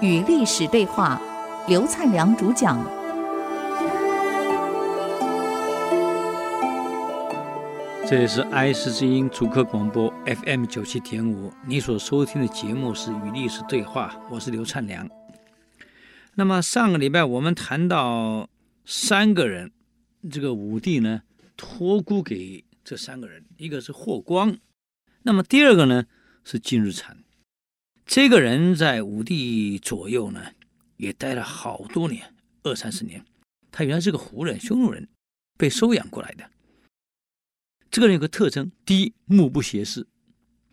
[0.00, 1.20] 与历史对话，
[1.66, 2.78] 刘灿良主讲。
[8.08, 15.06] 这里是爱思之音主客广播 FM 九七点五，你所收听的节目是《与历史对话》，我是刘灿良。
[16.34, 18.48] 那么上个礼拜我们谈到
[18.86, 19.72] 三个人，
[20.30, 21.20] 这个武帝呢
[21.56, 24.56] 托孤给这三个人，一个是霍光。
[25.24, 26.04] 那么第二个呢
[26.50, 27.22] 是金日禅，
[28.06, 30.42] 这个人在武帝左右呢
[30.96, 33.22] 也待了好多年，二三十年。
[33.70, 35.06] 他原来是个胡人，匈奴人，
[35.58, 36.50] 被收养过来的。
[37.90, 40.06] 这个人有个特征：第一，目不斜视。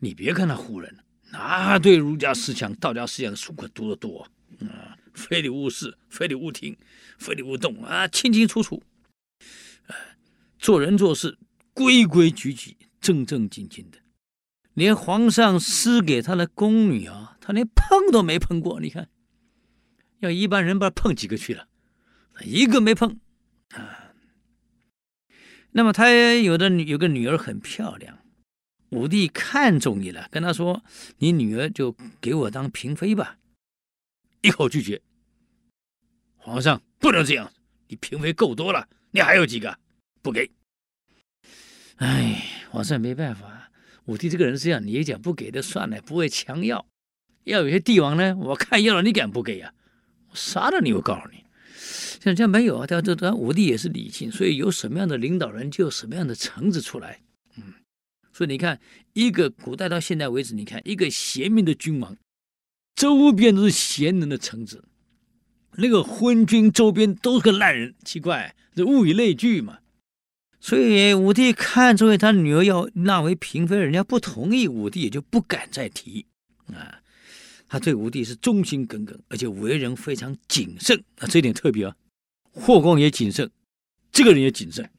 [0.00, 4.28] 你别看他胡人，那对儒家思想、道家思想的书可读得多
[4.62, 6.76] 啊，非礼勿视，非礼勿听，
[7.16, 8.82] 非礼勿动啊，清清楚楚。
[9.86, 9.94] 啊，
[10.58, 11.38] 做人做事
[11.72, 13.99] 规规矩矩，正正经经的。
[14.80, 18.80] 连皇上赐给他的宫女啊，他连碰都没碰过。
[18.80, 19.10] 你看，
[20.20, 21.68] 要一般人不知道碰几个去了，
[22.42, 23.20] 一个没碰
[23.72, 24.14] 啊。
[25.72, 28.20] 那么他有的有个女儿很漂亮，
[28.88, 30.82] 武帝看中你了，跟他说
[31.20, 33.36] ：“你女儿就给我当嫔妃吧。”
[34.40, 35.02] 一口拒绝。
[36.38, 37.52] 皇上不能这样，
[37.88, 39.78] 你嫔妃够多了，你还有几个？
[40.22, 40.50] 不给。
[41.96, 43.59] 哎，皇上没办法。
[44.10, 46.84] 武帝这个人是这样，你也讲不给的算了，不会强要。
[47.44, 49.72] 要有些帝王呢，我看要了你敢不给呀？
[50.30, 50.92] 我杀了你！
[50.92, 51.44] 我告诉你，
[52.20, 52.86] 像这样没有啊。
[52.88, 57.20] 他这这武帝也是理性，所以有什么样的领导人，就有什么样的臣子出来。
[57.56, 57.74] 嗯，
[58.32, 58.80] 所以你看，
[59.12, 62.16] 一个古代到现在为止，你看一个贤明的君王，
[62.96, 64.84] 周边都是贤能的臣子，
[65.76, 69.78] 那个昏君周边都是个烂人，奇怪，这物以类聚嘛。
[70.60, 76.26] 所以武帝看中他女儿要纳为嫔妃，人家不同意，武帝也就不敢再提
[76.66, 77.00] 啊。
[77.66, 81.96] 他对武帝是忠心耿耿，而且为人非常谨慎啊，这一点特别啊。
[82.52, 83.50] 霍光也谨慎，
[84.12, 84.90] 这个人也谨慎。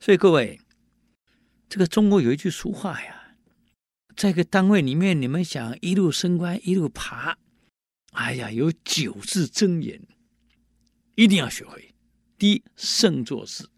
[0.00, 0.58] 所以各位，
[1.68, 3.34] 这个中国有一句俗话呀，
[4.16, 7.36] 在一个单位里面，你们想一路升官一路爬，
[8.12, 10.00] 哎呀，有九字真言，
[11.14, 11.94] 一定要学会。
[12.38, 13.68] 第一，慎做事。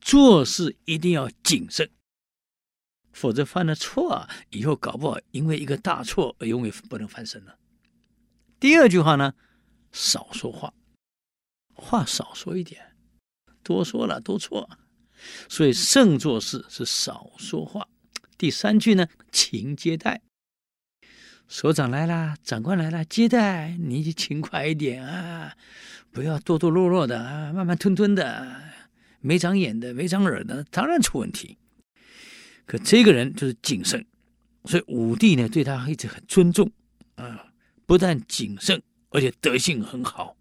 [0.00, 1.90] 做事一定要谨慎，
[3.12, 7.58] 否则犯了错啊，以后搞不好因为一个大错而永远不能翻身了。
[8.60, 9.34] 第二句话呢，
[9.92, 10.72] 少说话，
[11.74, 12.96] 话少说一点，
[13.62, 14.68] 多说了多错。
[15.48, 17.88] 所以慎做事是少说话。
[18.36, 20.22] 第三句呢，勤接待，
[21.48, 25.56] 首长来了，长官来了，接待你就勤快一点啊，
[26.12, 28.57] 不要多多落落的啊，慢慢吞吞的。
[29.20, 31.58] 没长眼的，没长耳的，当然出问题。
[32.66, 34.06] 可这个人就是谨慎，
[34.64, 36.70] 所以武帝呢对他一直很尊重
[37.14, 37.52] 啊，
[37.86, 40.36] 不但谨慎，而且德性很好，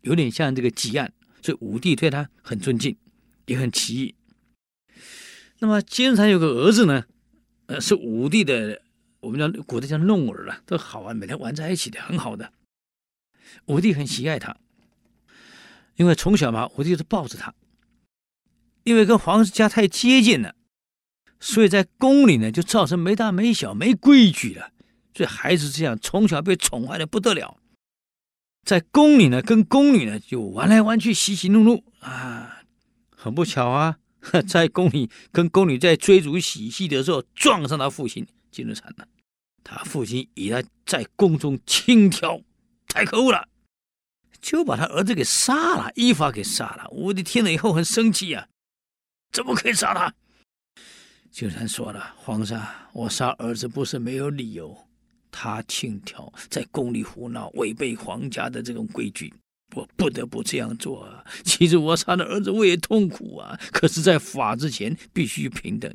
[0.00, 1.12] 有点像这个吉案，
[1.42, 2.96] 所以武帝对他很尊敬，
[3.46, 4.14] 也很奇异。
[5.60, 7.04] 那么金日禅有个儿子呢，
[7.66, 8.82] 呃，是武帝的，
[9.20, 12.52] 我们叫古代叫弄儿了，都好玩，每天玩在一起的，很好的。
[13.66, 14.56] 武帝很喜爱他，
[15.94, 17.54] 因为从小嘛，武帝就抱着他。
[18.84, 20.54] 因为跟皇家太接近了，
[21.40, 24.70] 所以在宫里呢就造成没大没小、没规矩了。
[25.14, 27.56] 所以孩子这样从小被宠坏的不得了，
[28.64, 32.62] 在宫里呢跟宫女呢就玩来玩去、嬉戏怒怒啊。
[33.16, 33.98] 很不巧啊，
[34.46, 39.06] 在宫里跟宫女在追逐嬉戏的时候撞上他父亲金日禅了。
[39.62, 42.42] 他父亲以他在宫中轻佻，
[42.86, 43.48] 太可恶了，
[44.42, 46.86] 就把他儿子给杀了，依法给杀了。
[46.90, 48.52] 武帝听了以后很生气呀、啊。
[49.34, 50.14] 怎么可以杀他？
[51.32, 54.78] 金日禅说了：“皇上，我杀儿子不是没有理由。
[55.32, 59.34] 他轻佻，在宫里胡闹，违背皇家的这种规矩，
[59.74, 61.24] 我不得不这样做啊。
[61.42, 63.58] 其实我杀了儿子，我也痛苦啊。
[63.72, 65.92] 可是，在法之前，必须平等。”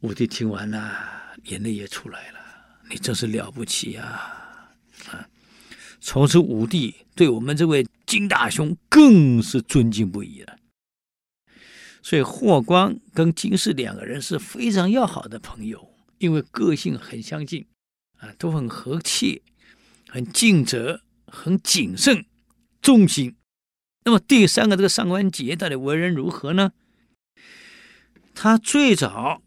[0.00, 0.94] 武帝听完了，
[1.44, 2.38] 眼泪也出来了。
[2.90, 4.68] 你真是了不起啊！
[5.10, 5.26] 啊，
[6.02, 10.58] 从此武帝对我们这位金大兄更是尊敬不已了。
[12.02, 15.88] 所以霍光跟金氏两个人是非常要好的朋友，
[16.18, 17.64] 因为个性很相近，
[18.18, 19.42] 啊，都很和气，
[20.08, 22.26] 很尽责，很谨慎，
[22.80, 23.36] 忠心。
[24.04, 26.72] 那么第三个这个上官桀到底为人如何呢？
[28.34, 29.40] 他最早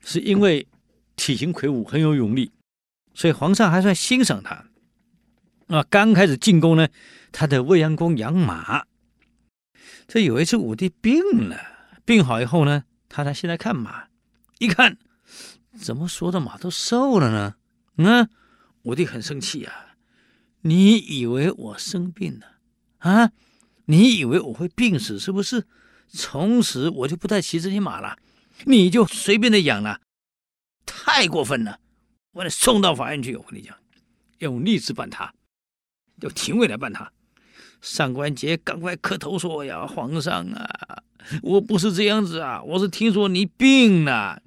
[0.00, 0.66] 是因为
[1.14, 2.50] 体型魁梧，很有勇力，
[3.14, 4.64] 所以皇上还算欣赏他。
[5.68, 6.88] 啊，刚开始进宫呢，
[7.30, 8.84] 他在未央宫养马。
[10.08, 11.60] 这有一次武帝病了，
[12.06, 14.08] 病好以后呢，他才先来看马，
[14.58, 14.96] 一看
[15.78, 17.56] 怎么说的马都瘦了呢？
[17.98, 18.26] 嗯，
[18.84, 19.94] 武帝很生气啊！
[20.62, 22.46] 你以为我生病了
[22.98, 23.32] 啊？
[23.84, 25.66] 你以为我会病死是不是？
[26.08, 28.16] 从此我就不再骑这些马了，
[28.64, 30.00] 你就随便的养了，
[30.86, 31.80] 太过分了！
[32.32, 33.36] 我得送到法院去。
[33.36, 33.76] 我跟你讲，
[34.38, 35.34] 用律师办他，
[36.22, 37.12] 用廷尉来办他。
[37.80, 41.02] 上官桀赶快磕头说呀：“皇上啊，
[41.42, 44.42] 我不是这样子啊，我是听说你病了，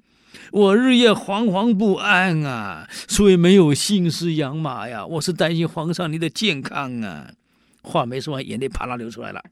[0.52, 5.06] 我日夜惶惶不安啊，所以没有心思养马呀。
[5.06, 7.32] 我是担心皇上你的健康啊。”
[7.84, 9.42] 话没说完，眼泪啪啦流出来了。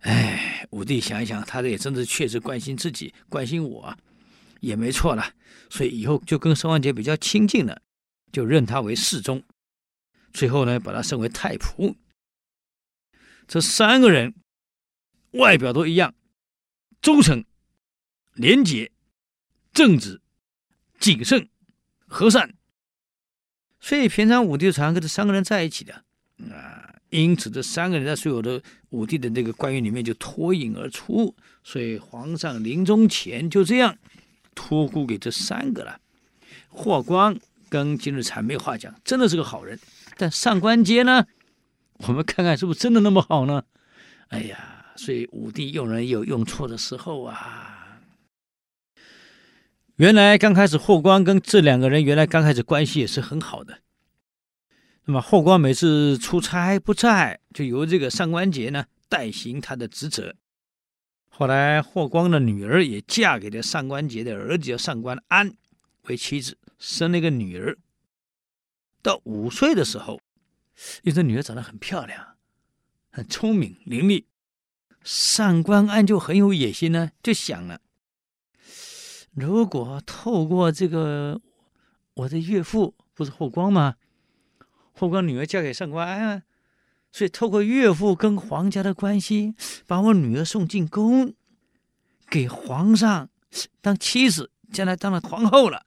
[0.00, 3.96] 哎，武帝想一想，他这也真的确实关心自己，关心我，
[4.60, 5.24] 也没错了。
[5.70, 7.80] 所以以后就跟上官桀比较亲近了，
[8.30, 9.42] 就认他为侍中，
[10.34, 11.94] 最后呢，把他升为太仆。
[13.48, 14.34] 这三个人
[15.32, 16.14] 外表都一样，
[17.00, 17.44] 忠诚、
[18.34, 18.92] 廉洁、
[19.72, 20.20] 正直、
[21.00, 21.48] 谨慎、
[22.06, 22.54] 和善，
[23.80, 26.04] 所以平常武帝常跟这三个人在一起的
[26.54, 26.94] 啊。
[27.10, 31.34] 因此，这三个人在所有的武帝的那个官员里面就脱颖而出。
[31.64, 33.96] 所以皇上临终前就这样
[34.54, 35.98] 托孤给这三个了。
[36.68, 37.34] 霍光
[37.70, 39.80] 跟金日禅没话讲，真的是个好人。
[40.18, 41.26] 但上官桀呢？
[42.06, 43.64] 我们看看是不是真的那么好呢？
[44.28, 48.02] 哎呀，所以武帝用人也有用错的时候啊。
[49.96, 53.80] 原来刚开始霍光跟这两个人原来刚开始关系也是很好的。
[55.06, 60.34] 那么霍光每次出差不在，就由这个上官桀呢代行他的职责。
[61.28, 65.52] 后来霍光的女儿也嫁给了上官桀的儿子叫上官安
[66.02, 67.76] 为妻子，生了一个女儿。
[69.02, 70.20] 到五岁的时候。
[71.02, 72.36] 因为这女儿长得很漂亮，
[73.10, 74.24] 很聪明伶俐，
[75.02, 77.80] 上官安就很有野心呢，就想了：
[79.32, 81.40] 如果透过这个
[82.14, 83.96] 我的岳父不是霍光吗？
[84.92, 86.42] 霍光女儿嫁给上官安啊，
[87.12, 89.54] 所以透过岳父跟皇家的关系，
[89.86, 91.34] 把我女儿送进宫，
[92.28, 93.30] 给皇上
[93.80, 95.86] 当妻子，将来当了皇后了。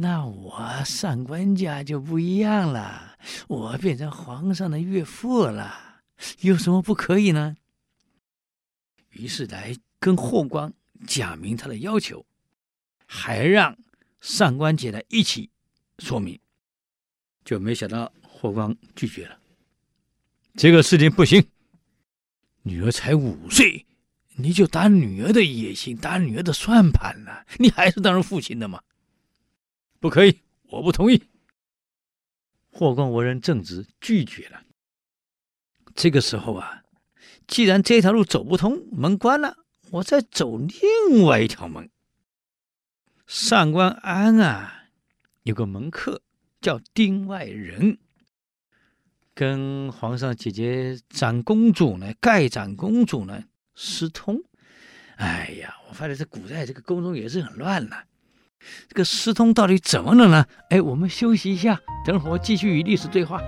[0.00, 3.18] 那我上官家就不一样了，
[3.48, 5.74] 我变成皇上的岳父了，
[6.38, 7.56] 有什么不可以呢？
[9.10, 10.72] 于是来跟霍光
[11.08, 12.24] 讲明他的要求，
[13.06, 13.76] 还让
[14.20, 15.50] 上官桀来一起
[15.98, 16.38] 说明，
[17.44, 19.36] 就没想到霍光拒绝了。
[20.54, 21.44] 这个事情不行，
[22.62, 23.84] 女儿才五岁，
[24.36, 28.80] 你就打女儿的野心，打女儿的算盘了，你还是当父亲的吗？
[30.00, 30.40] 不可以，
[30.70, 31.24] 我不同意。
[32.70, 34.62] 霍光为人正直，拒绝了。
[35.94, 36.82] 这个时候啊，
[37.48, 39.56] 既然这条路走不通，门关了，
[39.90, 41.90] 我再走另外一条门。
[43.26, 44.84] 上官安啊，
[45.42, 46.22] 有个门客
[46.60, 47.98] 叫丁外人，
[49.34, 53.44] 跟皇上姐姐长公主呢，盖长公主呢
[53.74, 54.40] 私通。
[55.16, 58.04] 哎呀，我发现这古代这个宫中也是很乱了。
[58.88, 60.46] 这个私通到底怎么了呢？
[60.70, 63.40] 哎，我们休息一下，等会儿继续与历史对话。